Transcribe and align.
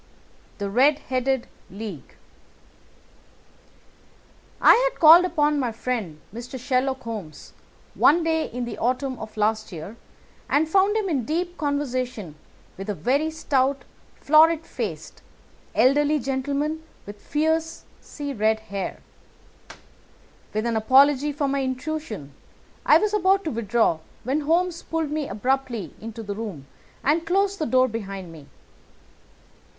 THE 0.57 0.67
RED 0.67 0.97
HEADED 1.09 1.45
LEAGUE 1.69 2.15
I 4.59 4.73
had 4.89 4.99
called 4.99 5.25
upon 5.25 5.59
my 5.59 5.71
friend, 5.71 6.19
Mr. 6.33 6.59
Sherlock 6.59 7.03
Holmes, 7.03 7.53
one 7.93 8.23
day 8.23 8.49
in 8.51 8.65
the 8.65 8.79
autumn 8.79 9.19
of 9.19 9.37
last 9.37 9.71
year 9.71 9.97
and 10.49 10.67
found 10.67 10.95
him 10.97 11.07
in 11.07 11.23
deep 11.23 11.55
conversation 11.55 12.33
with 12.79 12.89
a 12.89 12.95
very 12.95 13.29
stout, 13.29 13.83
florid 14.15 14.65
faced, 14.65 15.21
elderly 15.75 16.17
gentleman 16.17 16.81
with 17.05 17.21
fiery 17.21 18.33
red 18.33 18.59
hair. 18.59 19.01
With 20.51 20.65
an 20.65 20.77
apology 20.77 21.31
for 21.31 21.47
my 21.47 21.59
intrusion, 21.59 22.33
I 22.87 22.97
was 22.97 23.13
about 23.13 23.43
to 23.43 23.51
withdraw 23.51 23.99
when 24.23 24.39
Holmes 24.39 24.81
pulled 24.81 25.11
me 25.11 25.29
abruptly 25.29 25.93
into 26.01 26.23
the 26.23 26.33
room 26.33 26.65
and 27.03 27.23
closed 27.23 27.59
the 27.59 27.67
door 27.67 27.87
behind 27.87 28.31
me. 28.31 28.47